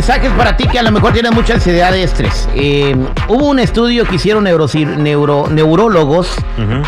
mensajes 0.00 0.32
para 0.32 0.56
ti 0.56 0.66
que 0.66 0.78
a 0.78 0.82
lo 0.82 0.92
mejor 0.92 1.12
tienes 1.12 1.30
mucha 1.32 1.52
ansiedad 1.52 1.92
de 1.92 2.02
estrés. 2.02 2.48
Eh, 2.54 2.96
hubo 3.28 3.50
un 3.50 3.58
estudio 3.58 4.06
que 4.06 4.14
hicieron 4.14 4.44
neuro, 4.44 5.46
neurólogos 5.50 6.34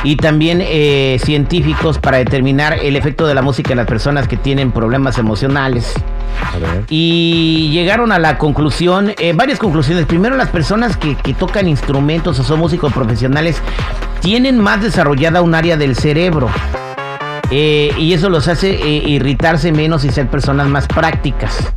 y 0.02 0.16
también 0.16 0.60
eh, 0.62 1.20
científicos 1.22 1.98
para 1.98 2.16
determinar 2.16 2.78
el 2.82 2.96
efecto 2.96 3.26
de 3.26 3.34
la 3.34 3.42
música 3.42 3.72
en 3.72 3.76
las 3.76 3.86
personas 3.86 4.28
que 4.28 4.38
tienen 4.38 4.72
problemas 4.72 5.18
emocionales. 5.18 5.92
Y 6.88 7.68
llegaron 7.70 8.12
a 8.12 8.18
la 8.18 8.38
conclusión, 8.38 9.12
eh, 9.18 9.34
varias 9.34 9.58
conclusiones. 9.58 10.06
Primero, 10.06 10.38
las 10.38 10.48
personas 10.48 10.96
que, 10.96 11.14
que 11.14 11.34
tocan 11.34 11.68
instrumentos 11.68 12.38
o 12.38 12.42
son 12.42 12.60
músicos 12.60 12.94
profesionales 12.94 13.60
tienen 14.22 14.58
más 14.58 14.80
desarrollada 14.80 15.42
un 15.42 15.54
área 15.54 15.76
del 15.76 15.96
cerebro. 15.96 16.48
Eh, 17.54 17.92
y 17.98 18.14
eso 18.14 18.30
los 18.30 18.48
hace 18.48 18.70
eh, 18.70 19.02
irritarse 19.10 19.72
menos 19.72 20.06
y 20.06 20.10
ser 20.10 20.26
personas 20.28 20.68
más 20.68 20.86
prácticas. 20.86 21.74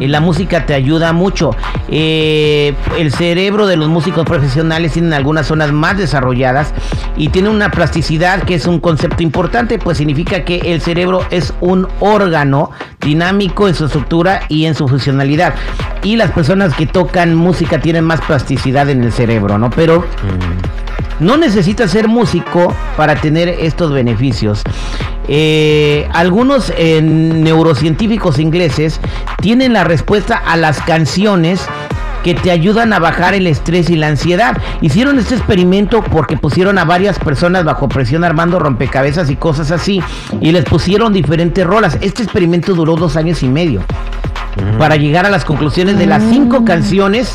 La 0.00 0.20
música 0.20 0.66
te 0.66 0.74
ayuda 0.74 1.12
mucho. 1.12 1.50
Eh, 1.88 2.74
el 2.98 3.12
cerebro 3.12 3.66
de 3.66 3.76
los 3.76 3.88
músicos 3.88 4.24
profesionales 4.24 4.92
tiene 4.92 5.14
algunas 5.14 5.46
zonas 5.46 5.72
más 5.72 5.96
desarrolladas 5.96 6.72
y 7.16 7.28
tiene 7.28 7.48
una 7.48 7.70
plasticidad 7.70 8.42
que 8.42 8.54
es 8.54 8.66
un 8.66 8.80
concepto 8.80 9.22
importante, 9.22 9.78
pues 9.78 9.98
significa 9.98 10.44
que 10.44 10.56
el 10.72 10.80
cerebro 10.80 11.22
es 11.30 11.54
un 11.60 11.88
órgano 12.00 12.70
dinámico 13.00 13.68
en 13.68 13.74
su 13.74 13.86
estructura 13.86 14.42
y 14.48 14.66
en 14.66 14.74
su 14.74 14.88
funcionalidad. 14.88 15.54
Y 16.02 16.16
las 16.16 16.30
personas 16.32 16.74
que 16.74 16.86
tocan 16.86 17.34
música 17.34 17.80
tienen 17.80 18.04
más 18.04 18.20
plasticidad 18.20 18.88
en 18.90 19.02
el 19.04 19.12
cerebro, 19.12 19.58
¿no? 19.58 19.70
Pero... 19.70 20.04
No 21.20 21.36
necesitas 21.36 21.90
ser 21.90 22.08
músico 22.08 22.74
para 22.96 23.16
tener 23.16 23.48
estos 23.48 23.92
beneficios. 23.92 24.62
Eh, 25.26 26.08
algunos 26.12 26.72
eh, 26.76 27.00
neurocientíficos 27.02 28.38
ingleses 28.38 29.00
tienen 29.40 29.72
la 29.72 29.84
respuesta 29.84 30.36
a 30.36 30.56
las 30.56 30.80
canciones 30.82 31.66
que 32.22 32.34
te 32.34 32.50
ayudan 32.50 32.92
a 32.92 32.98
bajar 32.98 33.34
el 33.34 33.46
estrés 33.46 33.90
y 33.90 33.96
la 33.96 34.08
ansiedad. 34.08 34.56
Hicieron 34.80 35.18
este 35.18 35.34
experimento 35.34 36.02
porque 36.02 36.36
pusieron 36.36 36.78
a 36.78 36.84
varias 36.84 37.18
personas 37.18 37.64
bajo 37.64 37.88
presión 37.88 38.24
armando 38.24 38.58
rompecabezas 38.58 39.30
y 39.30 39.36
cosas 39.36 39.70
así 39.70 40.02
y 40.40 40.50
les 40.50 40.64
pusieron 40.64 41.12
diferentes 41.12 41.66
rolas. 41.66 41.98
Este 42.00 42.22
experimento 42.22 42.74
duró 42.74 42.96
dos 42.96 43.16
años 43.16 43.42
y 43.42 43.48
medio 43.48 43.82
para 44.78 44.96
llegar 44.96 45.26
a 45.26 45.30
las 45.30 45.44
conclusiones 45.44 45.98
de 45.98 46.06
las 46.06 46.22
cinco 46.22 46.60
mm. 46.60 46.64
canciones 46.64 47.34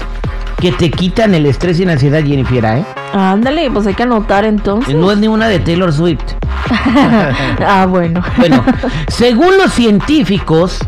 que 0.59 0.71
te 0.71 0.89
quitan 0.89 1.35
el 1.35 1.45
estrés 1.45 1.79
y 1.79 1.85
la 1.85 1.93
ansiedad, 1.93 2.23
Jennifer, 2.23 2.65
¿eh? 2.65 2.83
Ándale, 3.13 3.71
pues 3.71 3.87
hay 3.87 3.93
que 3.93 4.03
anotar 4.03 4.45
entonces. 4.45 4.95
No 4.95 5.11
es 5.11 5.17
ni 5.17 5.27
una 5.27 5.47
de 5.47 5.59
Taylor 5.59 5.91
Swift. 5.91 6.23
ah, 7.65 7.85
bueno. 7.89 8.21
Bueno, 8.37 8.63
según 9.07 9.57
los 9.57 9.73
científicos, 9.73 10.79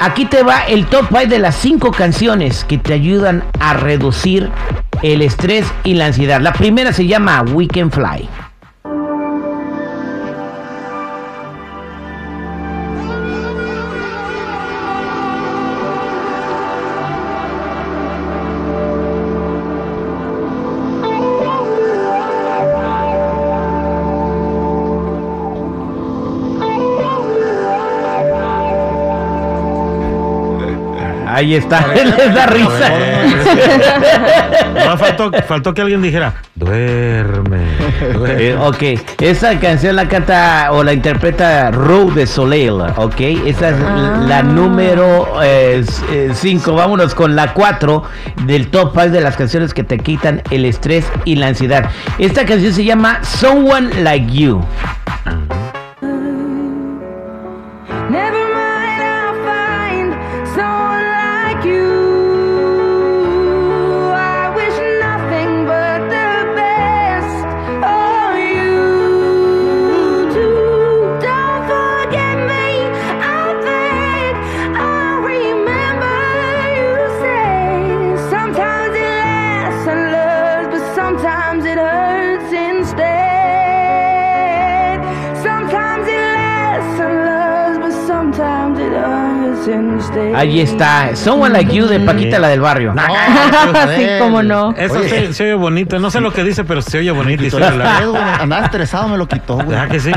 aquí 0.00 0.26
te 0.26 0.42
va 0.42 0.60
el 0.60 0.86
top 0.86 1.06
5 1.08 1.26
de 1.28 1.38
las 1.38 1.56
5 1.56 1.90
canciones 1.92 2.64
que 2.64 2.78
te 2.78 2.92
ayudan 2.92 3.44
a 3.60 3.74
reducir 3.74 4.50
el 5.02 5.22
estrés 5.22 5.72
y 5.84 5.94
la 5.94 6.06
ansiedad. 6.06 6.40
La 6.40 6.52
primera 6.52 6.92
se 6.92 7.06
llama 7.06 7.42
Weekend 7.42 7.92
Fly. 7.92 8.28
Ahí 31.40 31.54
está, 31.54 31.86
les 31.94 32.34
da 32.34 32.44
risa. 32.44 32.92
No, 34.74 34.98
faltó, 34.98 35.30
faltó 35.48 35.72
que 35.72 35.80
alguien 35.80 36.02
dijera, 36.02 36.34
duerme. 36.54 37.60
Eh, 38.28 38.54
ok, 38.60 38.82
esa 39.22 39.58
canción 39.58 39.96
la 39.96 40.06
canta 40.06 40.68
o 40.72 40.84
la 40.84 40.92
interpreta 40.92 41.70
Road 41.70 42.12
de 42.12 42.26
Soleil, 42.26 42.72
ok. 42.72 43.20
Esa 43.46 43.70
es 43.70 43.78
la 44.28 44.40
ah. 44.40 44.42
número 44.42 45.28
5. 45.32 45.40
Eh, 45.40 45.82
eh, 46.12 46.60
Vámonos 46.66 47.14
con 47.14 47.34
la 47.34 47.54
4 47.54 48.02
del 48.44 48.68
top 48.68 48.92
5 48.92 49.08
de 49.08 49.22
las 49.22 49.38
canciones 49.38 49.72
que 49.72 49.82
te 49.82 49.96
quitan 49.96 50.42
el 50.50 50.66
estrés 50.66 51.10
y 51.24 51.36
la 51.36 51.46
ansiedad. 51.46 51.88
Esta 52.18 52.44
canción 52.44 52.74
se 52.74 52.84
llama 52.84 53.24
Someone 53.24 54.02
Like 54.02 54.30
You. 54.30 54.62
Ahí 90.34 90.60
está. 90.60 91.14
Someone 91.14 91.52
Like 91.52 91.74
You 91.74 91.86
de 91.86 92.00
Paquita, 92.00 92.38
la 92.38 92.48
del 92.48 92.60
barrio. 92.60 92.94
No, 92.94 93.02
sí, 93.96 94.06
cómo 94.18 94.42
no. 94.42 94.74
Eso 94.76 95.02
se, 95.02 95.32
se, 95.32 95.44
oye 95.44 95.54
bonito. 95.54 95.98
No 95.98 96.10
sé 96.10 96.20
lo 96.20 96.32
que 96.32 96.44
dice, 96.44 96.64
pero 96.64 96.82
se 96.82 96.98
oye 96.98 97.10
bonito. 97.10 97.44
Y 97.44 97.50
Andaba 98.40 98.64
estresado, 98.64 99.08
me 99.08 99.16
lo 99.16 99.26
quitó, 99.26 99.56
güey. 99.56 99.68
¿Verdad 99.68 99.88
que 99.88 100.00
sí? 100.00 100.12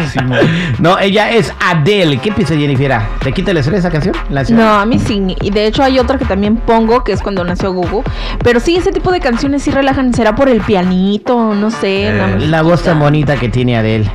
no, 0.79 0.97
ella 0.99 1.31
es 1.31 1.53
Adele. 1.59 2.17
¿Qué 2.17 2.31
piensa 2.31 2.55
Jennifer? 2.55 2.93
¿Te 3.21 3.31
quita 3.31 3.51
el 3.51 3.57
estrés 3.57 3.79
esa 3.79 3.89
canción? 3.89 4.15
no, 4.49 4.79
a 4.79 4.85
mí 4.85 4.99
sí. 4.99 5.35
Y 5.41 5.49
de 5.51 5.65
hecho 5.65 5.83
hay 5.83 5.99
otra 5.99 6.17
que 6.17 6.25
también 6.25 6.57
pongo, 6.57 7.03
que 7.03 7.11
es 7.11 7.21
cuando 7.21 7.43
nació 7.43 7.73
Google. 7.73 8.03
Pero 8.43 8.59
sí, 8.59 8.75
ese 8.75 8.91
tipo 8.91 9.11
de 9.11 9.19
canciones 9.19 9.63
sí 9.63 9.71
relajan. 9.71 10.13
Será 10.13 10.35
por 10.35 10.49
el 10.49 10.61
pianito, 10.61 11.53
no 11.53 11.71
sé. 11.71 12.07
Eh, 12.07 12.37
la 12.47 12.61
voz 12.61 12.83
tan 12.83 12.99
bonita 12.99 13.35
que 13.37 13.49
tiene 13.49 13.77
Adele. 13.77 14.09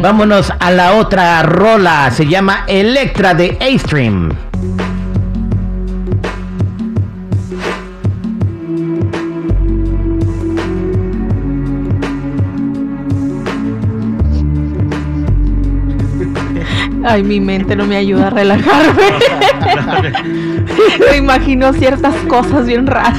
Vámonos 0.00 0.52
a 0.58 0.70
la 0.70 0.94
otra 0.94 1.42
rola. 1.42 2.10
Se 2.10 2.26
llama 2.26 2.64
Electra 2.66 3.34
de 3.34 3.56
A-Stream. 3.60 4.30
Ay, 17.04 17.22
mi 17.24 17.40
mente 17.40 17.74
no 17.76 17.84
me 17.84 17.96
ayuda 17.96 18.28
a 18.28 18.30
relajarme. 18.30 19.02
me 21.10 21.16
imagino 21.16 21.72
ciertas 21.72 22.14
cosas 22.28 22.66
bien 22.66 22.86
raras. 22.86 23.18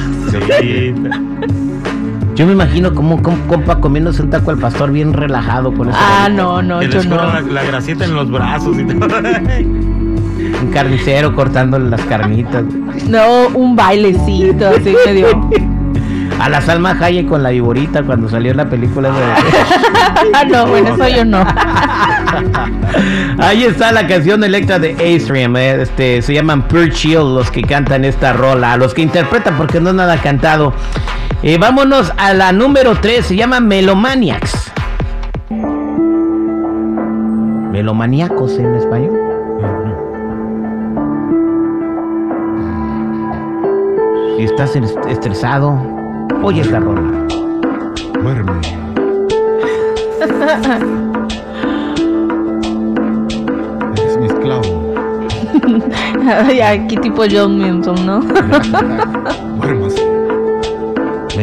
Yo 2.34 2.46
me 2.46 2.52
imagino 2.52 2.94
como 2.94 3.16
un 3.16 3.22
compa 3.22 3.80
comiéndose 3.80 4.22
un 4.22 4.30
taco 4.30 4.50
al 4.50 4.58
pastor 4.58 4.90
bien 4.90 5.12
relajado 5.12 5.72
con 5.72 5.90
eso. 5.90 5.98
Ah, 6.00 6.28
no, 6.28 6.62
no, 6.62 6.82
yo 6.82 7.04
no. 7.04 7.16
La, 7.16 7.40
la, 7.40 7.62
grasita 7.62 8.04
en 8.04 8.14
los 8.14 8.30
brazos 8.30 8.76
y 8.78 8.84
todo. 8.84 9.08
un 10.64 10.72
carnicero 10.72 11.34
cortándole 11.34 11.90
las 11.90 12.00
carnitas. 12.02 12.64
No, 13.08 13.48
un 13.54 13.76
bailecito 13.76 14.68
así 14.68 14.96
medio. 15.06 15.48
A 16.40 16.48
la 16.48 16.60
Salma 16.60 16.96
Hayek 17.00 17.28
con 17.28 17.42
la 17.42 17.50
viborita 17.50 18.02
cuando 18.02 18.28
salió 18.28 18.52
la 18.54 18.68
película 18.68 19.10
de... 19.10 20.48
no, 20.50 20.66
bueno, 20.66 20.94
eso 20.94 21.08
yo 21.08 21.24
no. 21.24 21.38
Ahí 23.38 23.64
está 23.64 23.92
la 23.92 24.06
canción 24.06 24.42
Electra 24.42 24.80
de 24.80 24.92
A-Stream. 24.92 25.56
Eh, 25.56 25.82
este, 25.82 26.22
se 26.22 26.34
llaman 26.34 26.66
Pure 26.66 26.90
Chill 26.90 27.14
los 27.14 27.50
que 27.50 27.62
cantan 27.62 28.04
esta 28.04 28.32
rola. 28.32 28.76
Los 28.76 28.94
que 28.94 29.02
interpretan 29.02 29.56
porque 29.56 29.80
no 29.80 29.90
es 29.90 29.94
nada 29.94 30.16
cantado. 30.18 30.72
Eh, 31.42 31.56
vámonos 31.56 32.12
a 32.16 32.34
la 32.34 32.52
número 32.52 32.96
3. 32.96 33.24
Se 33.24 33.36
llama 33.36 33.60
Melomaniacs. 33.60 34.72
Melomaniacos 37.70 38.58
en 38.58 38.74
español. 38.74 39.33
Estás 44.38 44.74
estresado, 44.76 45.78
oye 46.42 46.62
esta 46.62 46.80
rola. 46.80 47.26
Duerme. 48.20 48.60
Ay, 56.26 56.60
aquí 56.60 56.96
tipo 56.96 57.24
John 57.30 57.58
Milton, 57.58 58.06
¿no? 58.06 58.20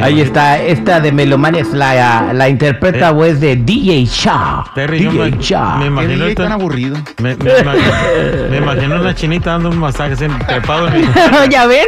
Ahí 0.02 0.22
está, 0.22 0.58
esta 0.60 1.00
de 1.00 1.12
Melomania 1.12 1.62
es 1.62 1.74
la, 1.74 2.32
la 2.34 2.50
interpreta 2.50 3.10
Eh. 3.10 3.14
pues 3.14 3.40
de 3.42 3.56
DJ 3.56 4.06
Shaw. 4.06 4.64
Terry, 4.76 5.04
yo 5.04 5.12
DJ 5.12 5.32
me, 5.32 5.38
Shaw. 5.44 5.78
me 5.80 5.86
imagino 5.88 6.24
ahorita- 6.24 6.44
tan 6.44 6.52
aburrido. 6.52 6.98
me, 7.22 7.36
me 7.36 7.60
imagino, 7.60 7.92
me 8.50 8.58
imagino 8.58 9.02
una 9.02 9.16
chinita 9.16 9.52
dando 9.52 9.70
un 9.70 9.80
masaje 9.80 10.14
así, 10.14 10.26
trepado. 10.48 10.88
¿Ya 11.50 11.66
ven? 11.66 11.88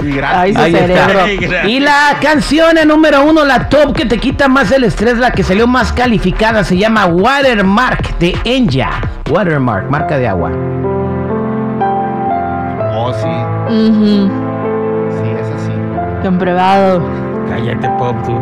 Su 0.00 0.24
Ahí 0.24 0.50
está. 0.74 1.28
Y 1.68 1.80
la 1.80 2.16
canción 2.20 2.78
en 2.78 2.88
número 2.88 3.24
uno, 3.24 3.44
la 3.44 3.68
top 3.68 3.94
que 3.96 4.06
te 4.06 4.18
quita 4.18 4.48
más 4.48 4.70
el 4.72 4.84
estrés, 4.84 5.18
la 5.18 5.30
que 5.30 5.42
salió 5.42 5.66
más 5.66 5.92
calificada, 5.92 6.64
se 6.64 6.76
llama 6.76 7.06
Watermark 7.06 8.18
de 8.18 8.36
Enya. 8.44 8.90
Watermark, 9.30 9.90
marca 9.90 10.18
de 10.18 10.28
agua. 10.28 10.50
Oh, 12.96 13.12
sí. 13.12 13.74
Ujú, 13.74 14.30
Sí, 15.10 15.28
es 15.40 15.48
así. 15.48 15.72
Comprobado. 16.22 17.02
Cállate, 17.48 17.88
pop, 17.98 18.16
tú. 18.24 18.34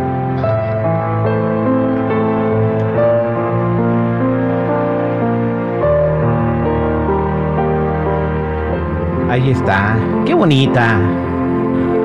Ahí 9.31 9.51
está. 9.51 9.97
Qué 10.27 10.35
bonita. 10.35 10.99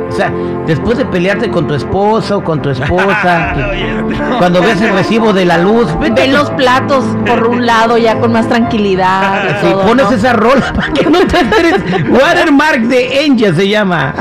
O 0.08 0.12
sea, 0.14 0.32
después 0.66 0.98
de 0.98 1.06
pelearte 1.06 1.50
con 1.52 1.68
tu 1.68 1.74
esposo 1.74 2.38
o 2.38 2.44
con 2.44 2.62
tu 2.62 2.70
esposa, 2.70 3.54
que- 3.56 4.38
cuando 4.38 4.62
ves 4.62 4.82
el 4.82 4.94
recibo 4.94 5.34
de 5.34 5.46
la 5.46 5.58
luz, 5.58 5.88
vete 6.00 6.22
Ven 6.22 6.34
los 6.34 6.50
platos 6.52 7.04
por 7.26 7.46
un 7.48 7.66
lado 7.66 7.98
ya 7.98 8.18
con 8.20 8.32
más 8.32 8.48
tranquilidad. 8.48 9.44
y 9.62 9.66
todo, 9.72 9.82
pones 9.86 10.06
¿no? 10.10 10.16
esa 10.16 10.34
rola 10.34 10.72
para 10.76 10.94
que 10.94 11.06
no 11.10 11.20
te 11.28 11.40
enteres. 11.40 11.84
Watermark 12.10 12.82
de 12.84 13.26
Enya 13.26 13.54
se 13.54 13.68
llama. 13.68 14.14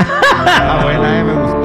Ah, 0.45 0.79
buena, 0.83 1.19
eh, 1.19 1.23
me 1.23 1.33
gustó. 1.33 1.56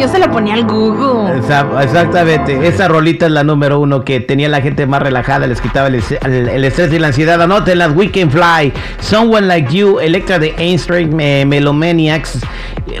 Yo 0.00 0.08
se 0.08 0.18
la 0.20 0.30
ponía 0.30 0.54
al 0.54 0.64
Google. 0.64 1.38
Esa- 1.40 1.66
exactamente, 1.82 2.66
esa 2.66 2.86
rolita 2.88 3.26
es 3.26 3.32
la 3.32 3.42
número 3.44 3.80
uno 3.80 4.02
que 4.04 4.20
tenía 4.20 4.48
la 4.48 4.60
gente 4.62 4.86
más 4.86 5.02
relajada, 5.02 5.46
les 5.46 5.60
quitaba 5.60 5.88
el, 5.88 5.96
es- 5.96 6.12
el- 6.22 6.48
el 6.48 6.64
estrés 6.64 6.92
y 6.92 6.98
la 6.98 7.08
ansiedad. 7.08 7.42
Anoten 7.42 7.78
las 7.78 7.90
Weekend 7.94 8.30
Fly, 8.30 8.72
Someone 9.00 9.46
Like 9.48 9.74
You, 9.74 9.98
Electra 9.98 10.38
de 10.38 10.54
eh, 10.56 11.44
Melomaniacs, 11.46 12.38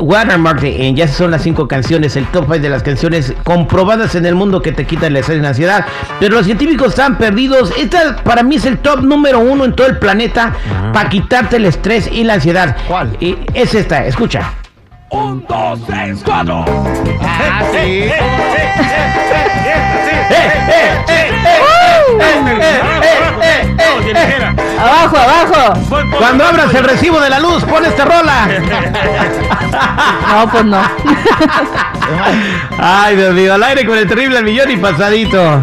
Watermark 0.00 0.60
de 0.60 0.88
En. 0.88 0.96
Ya 0.96 1.06
son 1.08 1.30
las 1.30 1.42
cinco 1.42 1.68
canciones, 1.68 2.16
el 2.16 2.26
top 2.26 2.44
5 2.46 2.58
de 2.58 2.68
las 2.68 2.82
canciones 2.82 3.32
comprobadas 3.44 4.14
en 4.14 4.26
el 4.26 4.34
mundo 4.34 4.60
que 4.60 4.72
te 4.72 4.84
quitan 4.84 5.12
el 5.12 5.16
estrés 5.18 5.38
y 5.38 5.42
la 5.42 5.48
ansiedad. 5.50 5.86
Pero 6.18 6.34
los 6.36 6.44
científicos 6.46 6.88
están 6.88 7.18
perdidos. 7.18 7.72
Esta 7.78 8.16
para 8.24 8.42
mí 8.42 8.56
es 8.56 8.66
el 8.66 8.78
top 8.78 9.02
número 9.02 9.38
uno 9.38 9.64
en 9.64 9.74
todo 9.74 9.86
el 9.86 9.98
planeta 9.98 10.54
Ajá. 10.70 10.92
para 10.92 11.08
quitarte 11.08 11.56
el 11.56 11.64
estrés 11.66 12.10
y 12.12 12.24
la 12.24 12.34
ansiedad. 12.34 12.76
¿Cuál? 12.88 13.16
Y 13.20 13.36
es 13.54 13.74
esta, 13.74 14.04
escucha. 14.06 14.52
Ah, 17.20 17.62
sí. 17.72 18.10
Vamos, 23.76 24.04
ligera. 24.04 24.54
Abajo, 24.78 25.16
abajo. 25.16 25.80
Cuando 26.18 26.44
abras 26.44 26.74
el 26.74 26.84
recibo 26.84 27.20
de 27.20 27.30
la 27.30 27.40
luz, 27.40 27.64
pon 27.64 27.84
esta 27.84 28.04
rola. 28.04 28.48
No, 30.32 30.50
pues 30.50 30.64
no. 30.64 30.80
Ay, 32.78 33.16
Dios 33.16 33.34
mío, 33.34 33.54
al 33.54 33.62
aire 33.62 33.84
con 33.84 33.98
el 33.98 34.06
terrible 34.06 34.38
al 34.38 34.44
millón 34.44 34.70
y 34.70 34.76
pasadito. 34.76 35.62